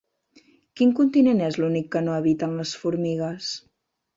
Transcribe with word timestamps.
Quin 0.79 0.93
continent 0.99 1.43
és 1.49 1.59
l'únic 1.63 1.91
que 1.97 2.03
no 2.07 2.17
habiten 2.17 2.59
les 2.63 2.73
formigues? 2.87 3.53